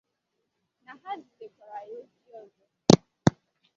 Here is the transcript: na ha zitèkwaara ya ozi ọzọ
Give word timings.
na 0.85 0.93
ha 1.01 1.11
zitèkwaara 1.23 1.89
ya 1.95 2.05
ozi 2.41 2.61
ọzọ 2.65 2.65